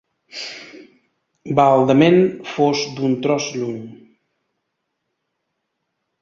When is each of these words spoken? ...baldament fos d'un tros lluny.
...baldament 1.59 2.17
fos 2.55 2.81
d'un 2.95 3.13
tros 3.27 3.51
lluny. 3.59 3.77